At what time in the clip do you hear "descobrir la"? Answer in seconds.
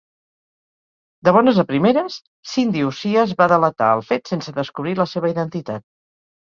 4.59-5.11